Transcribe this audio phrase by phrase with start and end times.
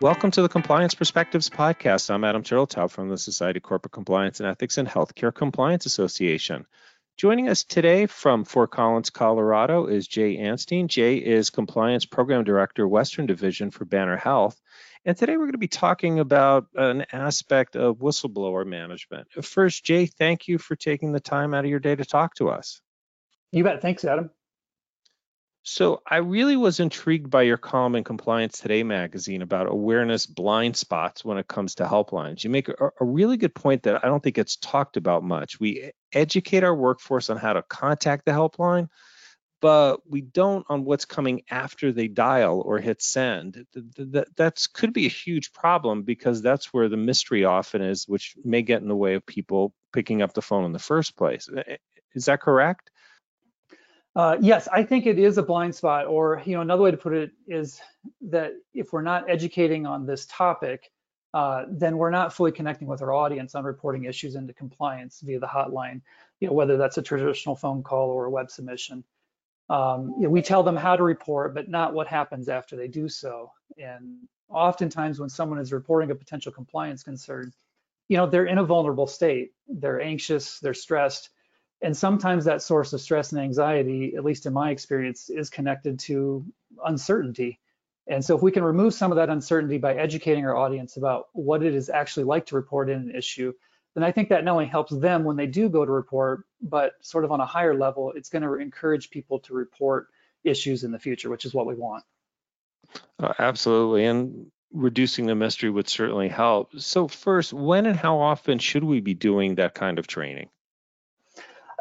[0.00, 2.08] Welcome to the Compliance Perspectives podcast.
[2.08, 6.66] I'm Adam Turteltaub from the Society of Corporate Compliance and Ethics and Healthcare Compliance Association.
[7.16, 10.86] Joining us today from Fort Collins, Colorado is Jay Anstein.
[10.86, 14.60] Jay is Compliance Program Director, Western Division for Banner Health.
[15.04, 19.26] And today we're going to be talking about an aspect of whistleblower management.
[19.42, 22.50] First, Jay, thank you for taking the time out of your day to talk to
[22.50, 22.80] us.
[23.50, 23.82] You bet.
[23.82, 24.30] Thanks, Adam.
[25.70, 30.78] So I really was intrigued by your column in Compliance Today magazine about awareness blind
[30.78, 32.42] spots when it comes to helplines.
[32.42, 35.60] You make a, a, really good point that I don't think it's talked about much.
[35.60, 38.88] We educate our workforce on how to contact the helpline,
[39.60, 43.66] but we don't on what's coming after they dial or hit send.
[43.74, 48.62] That could be a huge problem because that's where the mystery often is, which may
[48.62, 51.46] get in the way of people picking up the phone in the first place.
[52.14, 52.90] Is that correct?
[54.18, 56.96] Uh, yes, I think it is a blind spot, or you know, another way to
[56.96, 57.80] put it is
[58.20, 60.90] that if we're not educating on this topic,
[61.34, 65.38] uh, then we're not fully connecting with our audience on reporting issues into compliance via
[65.38, 66.00] the hotline.
[66.40, 69.04] You know, whether that's a traditional phone call or a web submission.
[69.70, 72.88] Um, you know, we tell them how to report, but not what happens after they
[72.88, 73.52] do so.
[73.80, 74.16] And
[74.48, 77.52] oftentimes, when someone is reporting a potential compliance concern,
[78.08, 79.52] you know, they're in a vulnerable state.
[79.68, 81.30] They're anxious, they're stressed
[81.80, 85.98] and sometimes that source of stress and anxiety, at least in my experience, is connected
[86.00, 86.44] to
[86.84, 87.60] uncertainty.
[88.08, 91.28] And so if we can remove some of that uncertainty by educating our audience about
[91.32, 93.52] what it is actually like to report in an issue,
[93.94, 96.92] then I think that not only helps them when they do go to report, but
[97.00, 100.08] sort of on a higher level, it's going to encourage people to report
[100.44, 102.04] issues in the future, which is what we want.
[103.20, 104.04] Uh, absolutely.
[104.06, 106.78] And reducing the mystery would certainly help.
[106.80, 110.48] So first, when and how often should we be doing that kind of training?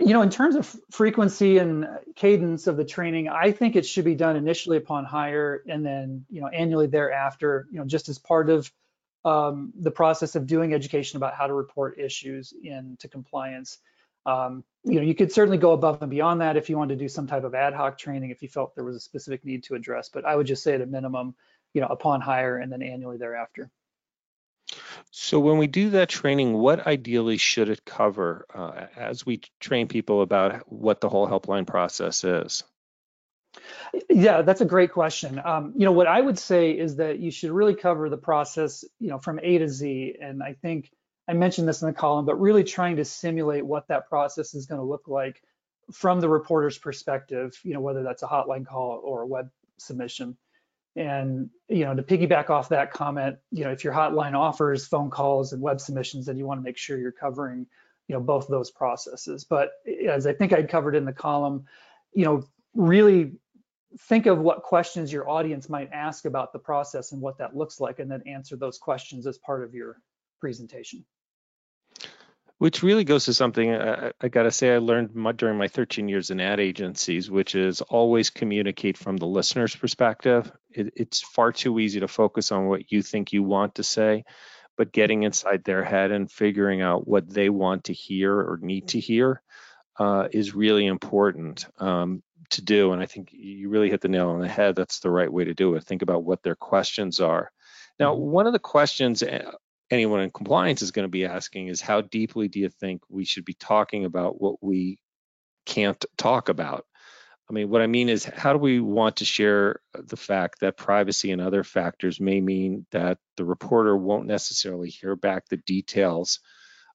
[0.00, 4.04] You know, in terms of frequency and cadence of the training, I think it should
[4.04, 8.18] be done initially upon hire and then, you know, annually thereafter, you know, just as
[8.18, 8.70] part of
[9.24, 13.78] um, the process of doing education about how to report issues into compliance.
[14.24, 17.04] Um, you know, you could certainly go above and beyond that if you wanted to
[17.04, 19.64] do some type of ad hoc training if you felt there was a specific need
[19.64, 20.08] to address.
[20.08, 21.34] But I would just say at a minimum,
[21.74, 23.70] you know, upon hire and then annually thereafter.
[25.10, 29.88] So when we do that training, what ideally should it cover uh, as we train
[29.88, 32.62] people about what the whole helpline process is?
[34.08, 35.40] Yeah, that's a great question.
[35.44, 38.84] Um, you know, what I would say is that you should really cover the process,
[39.00, 40.16] you know, from A to Z.
[40.20, 40.92] And I think
[41.26, 44.66] I mentioned this in the column, but really trying to simulate what that process is
[44.66, 45.42] going to look like
[45.92, 50.36] from the reporter's perspective, you know, whether that's a hotline call or a web submission.
[50.96, 55.10] And you know, to piggyback off that comment, you know, if your hotline offers phone
[55.10, 57.66] calls and web submissions, then you want to make sure you're covering,
[58.08, 59.44] you know, both those processes.
[59.44, 59.70] But
[60.08, 61.64] as I think I'd covered in the column,
[62.12, 63.32] you know, really
[64.00, 67.80] think of what questions your audience might ask about the process and what that looks
[67.80, 70.00] like, and then answer those questions as part of your
[70.40, 71.04] presentation
[72.60, 76.10] which really goes to something I, I got to say I learned during my 13
[76.10, 80.52] years in ad agencies, which is always communicate from the listener's perspective.
[80.72, 84.24] It, it's far too easy to focus on what you think you want to say,
[84.76, 88.88] but getting inside their head and figuring out what they want to hear or need
[88.88, 89.42] to hear
[89.98, 92.92] uh, is really important um, to do.
[92.92, 94.76] And I think you really hit the nail on the head.
[94.76, 95.84] That's the right way to do it.
[95.84, 97.50] Think about what their questions are.
[97.98, 98.30] Now, mm-hmm.
[98.30, 99.42] one of the questions eh,
[99.90, 103.24] anyone in compliance is going to be asking is how deeply do you think we
[103.24, 104.98] should be talking about what we
[105.66, 106.86] can't talk about?
[107.50, 110.76] I mean, what I mean is, how do we want to share the fact that
[110.76, 116.38] privacy and other factors may mean that the reporter won't necessarily hear back the details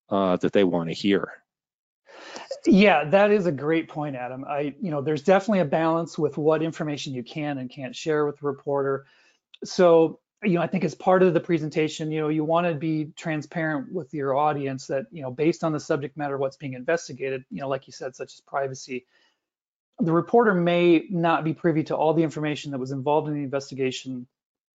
[0.09, 1.33] uh, that they want to hear?
[2.65, 4.45] Yeah, that is a great point, Adam.
[4.47, 8.25] I, you know, there's definitely a balance with what information you can and can't share
[8.25, 9.05] with the reporter.
[9.65, 12.75] So you know, I think as part of the presentation, you know, you want to
[12.75, 16.73] be transparent with your audience that, you know, based on the subject matter, what's being
[16.73, 19.05] investigated, you know, like you said, such as privacy,
[19.99, 23.43] the reporter may not be privy to all the information that was involved in the
[23.43, 24.27] investigation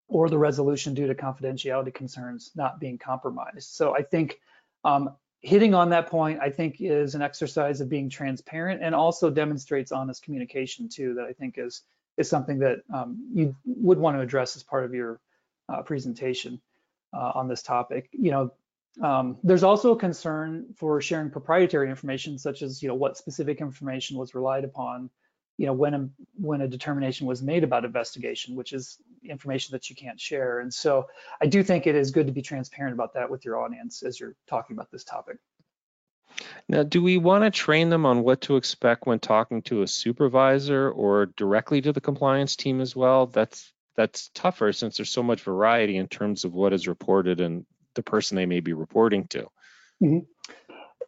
[0.07, 3.69] or the resolution due to confidentiality concerns not being compromised.
[3.69, 4.39] So I think
[4.83, 9.29] um, hitting on that point, I think is an exercise of being transparent and also
[9.29, 11.81] demonstrates honest communication too, that I think is
[12.17, 15.19] is something that um, you would want to address as part of your
[15.69, 16.59] uh, presentation
[17.13, 18.09] uh, on this topic.
[18.11, 18.51] You know,
[19.03, 23.61] um, there's also a concern for sharing proprietary information, such as you know what specific
[23.61, 25.09] information was relied upon,
[25.57, 29.89] you know when a, when a determination was made about investigation, which is information that
[29.89, 30.59] you can't share.
[30.59, 31.07] And so
[31.41, 34.19] I do think it is good to be transparent about that with your audience as
[34.19, 35.37] you're talking about this topic.
[36.69, 39.87] Now, do we want to train them on what to expect when talking to a
[39.87, 43.27] supervisor or directly to the compliance team as well?
[43.27, 47.65] That's that's tougher since there's so much variety in terms of what is reported and
[47.97, 49.49] the person they may be reporting to.
[50.01, 50.19] Mm-hmm.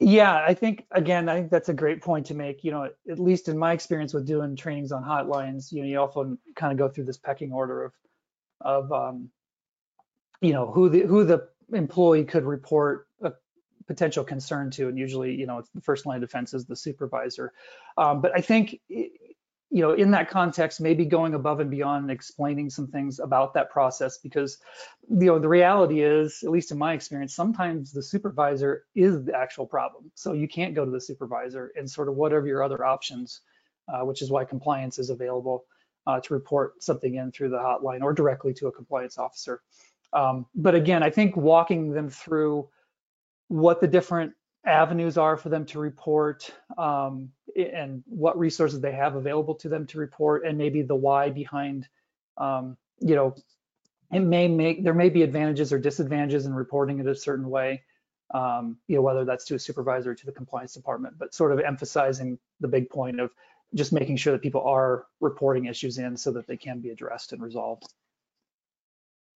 [0.01, 2.63] Yeah, I think again, I think that's a great point to make.
[2.63, 5.97] You know, at least in my experience with doing trainings on hotlines, you know, you
[5.97, 7.93] often kind of go through this pecking order of,
[8.61, 9.29] of, um,
[10.41, 13.33] you know, who the who the employee could report a
[13.87, 16.75] potential concern to, and usually, you know, it's the first line of defense is the
[16.77, 17.51] supervisor.
[17.97, 18.79] Um, but I think
[19.71, 23.53] you know, in that context, maybe going above and beyond and explaining some things about
[23.53, 24.57] that process because,
[25.09, 29.35] you know, the reality is, at least in my experience, sometimes the supervisor is the
[29.35, 30.11] actual problem.
[30.15, 33.41] So you can't go to the supervisor and sort of whatever your other options,
[33.93, 35.65] uh, which is why compliance is available
[36.07, 39.61] uh, to report something in through the hotline or directly to a compliance officer.
[40.13, 42.67] Um, but again, I think walking them through
[43.49, 44.33] what the different
[44.65, 47.29] avenues are for them to report um,
[47.67, 51.87] and what resources they have available to them to report and maybe the why behind
[52.37, 53.35] um, you know
[54.11, 57.83] it may make there may be advantages or disadvantages in reporting it a certain way
[58.33, 61.51] um, you know whether that's to a supervisor or to the compliance department but sort
[61.51, 63.31] of emphasizing the big point of
[63.75, 67.33] just making sure that people are reporting issues in so that they can be addressed
[67.33, 67.93] and resolved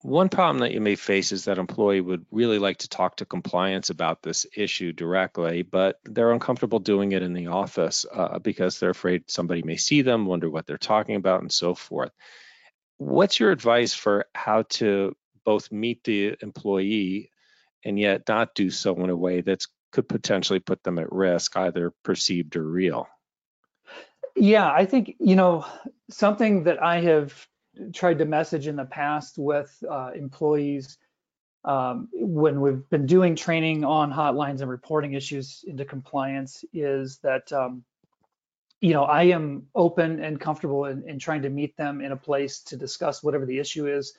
[0.04, 3.26] one problem that you may face is that employee would really like to talk to
[3.26, 8.80] compliance about this issue directly, but they're uncomfortable doing it in the office uh, because
[8.80, 12.12] they're afraid somebody may see them, wonder what they're talking about, and so forth.
[12.98, 15.16] What's your advice for how to
[15.46, 17.32] both meet the employee
[17.86, 19.64] and yet not do so in a way that
[19.94, 23.08] could potentially put them at risk, either perceived or real?
[24.36, 25.66] Yeah, I think, you know,
[26.10, 27.48] something that I have
[27.94, 30.98] tried to message in the past with uh, employees
[31.66, 37.52] um, when we've been doing training on hotlines and reporting issues into compliance is that
[37.54, 37.84] um,
[38.81, 42.18] you know I am open and comfortable in, in, trying to meet them in a
[42.18, 44.14] place to discuss whatever the issue is,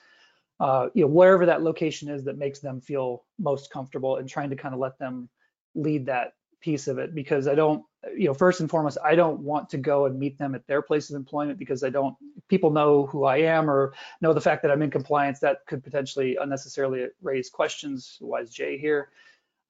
[0.59, 4.49] uh, you know wherever that location is that makes them feel most comfortable and trying
[4.49, 5.29] to kind of let them
[5.75, 7.83] lead that piece of it because I don't,
[8.15, 10.81] you know, first and foremost, I don't want to go and meet them at their
[10.81, 12.15] place of employment because I don't,
[12.47, 15.83] people know who I am or know the fact that I'm in compliance that could
[15.83, 18.17] potentially unnecessarily raise questions.
[18.19, 19.09] Why is Jay here?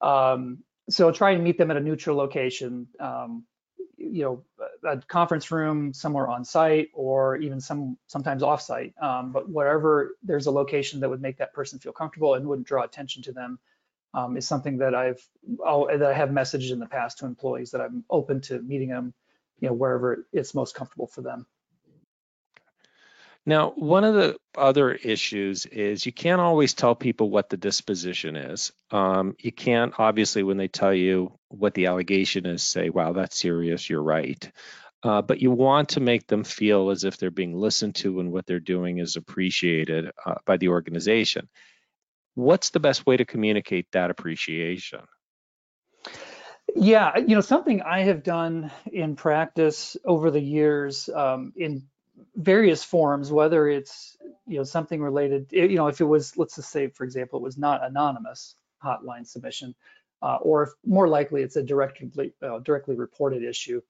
[0.00, 3.44] Um, so try and meet them at a neutral location, um,
[3.96, 4.44] you know,
[4.84, 8.94] a conference room somewhere on site or even some sometimes off site.
[9.00, 12.68] Um, but wherever there's a location that would make that person feel comfortable and wouldn't
[12.68, 13.58] draw attention to them
[14.16, 15.20] um, is something that I've
[15.60, 18.88] oh, that I have messaged in the past to employees that I'm open to meeting
[18.88, 19.12] them,
[19.60, 21.46] you know, wherever it's most comfortable for them.
[23.48, 28.36] Now, one of the other issues is you can't always tell people what the disposition
[28.36, 28.72] is.
[28.90, 33.38] Um, you can't, obviously, when they tell you what the allegation is, say, wow, that's
[33.38, 34.50] serious, you're right.
[35.04, 38.32] Uh, but you want to make them feel as if they're being listened to and
[38.32, 41.48] what they're doing is appreciated uh, by the organization
[42.36, 45.00] what's the best way to communicate that appreciation?
[46.74, 51.84] Yeah, you know, something I have done in practice over the years um, in
[52.36, 54.16] various forms, whether it's,
[54.46, 57.42] you know, something related, you know, if it was, let's just say, for example, it
[57.42, 58.54] was not anonymous
[58.84, 59.74] hotline submission,
[60.22, 63.80] uh, or if more likely it's a directly, uh, directly reported issue,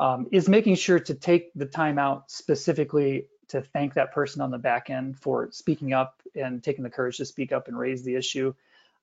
[0.00, 4.50] um, is making sure to take the time out specifically to thank that person on
[4.50, 8.02] the back end for speaking up and taking the courage to speak up and raise
[8.02, 8.52] the issue.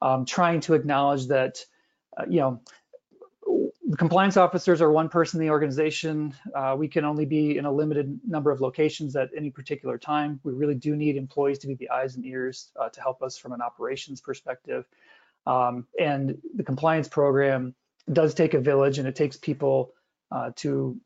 [0.01, 1.63] Um, trying to acknowledge that,
[2.17, 2.61] uh, you know,
[3.87, 6.35] the compliance officers are one person in the organization.
[6.53, 10.39] Uh, we can only be in a limited number of locations at any particular time.
[10.43, 13.37] We really do need employees to be the eyes and ears uh, to help us
[13.37, 14.85] from an operations perspective.
[15.45, 17.73] Um, and the compliance program
[18.11, 19.93] does take a village and it takes people
[20.31, 20.99] uh, to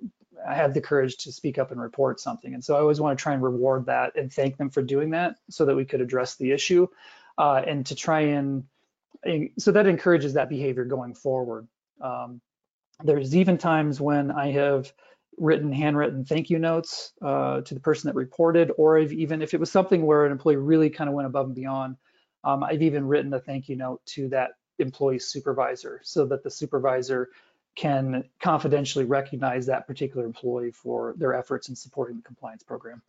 [0.54, 2.54] have the courage to speak up and report something.
[2.54, 5.12] And so I always want to try and reward that and thank them for doing
[5.12, 6.88] that so that we could address the issue
[7.38, 8.66] uh, and to try and,
[9.58, 11.68] so that encourages that behavior going forward.
[12.00, 12.42] Um,
[13.04, 14.92] there's even times when I have
[15.38, 19.54] written handwritten thank you notes uh, to the person that reported, or if, even if
[19.54, 21.98] it was something where an employee really kind of went above and beyond,
[22.44, 26.52] um, I've even written a thank you note to that employee's supervisor so that the
[26.52, 27.30] supervisor
[27.76, 33.02] can confidentially recognize that particular employee for their efforts in supporting the compliance program.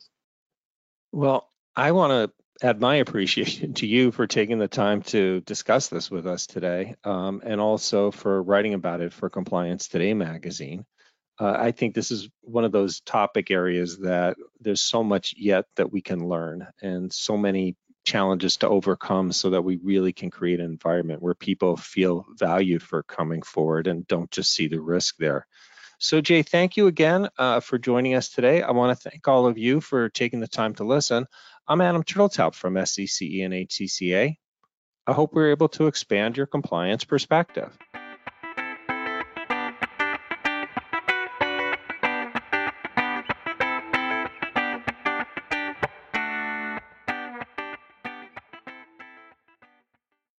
[1.13, 5.89] Well, I want to add my appreciation to you for taking the time to discuss
[5.89, 10.85] this with us today, um, and also for writing about it for Compliance Today magazine.
[11.39, 15.67] Uh, I think this is one of those topic areas that there's so much yet
[15.77, 20.31] that we can learn, and so many challenges to overcome so that we really can
[20.31, 24.81] create an environment where people feel valued for coming forward and don't just see the
[24.81, 25.47] risk there.
[25.99, 28.63] So Jay, thank you again uh, for joining us today.
[28.63, 31.27] I want to thank all of you for taking the time to listen.
[31.67, 34.37] I'm Adam Turteltaub from SCCE and HCCA.
[35.07, 37.77] I hope we're able to expand your compliance perspective.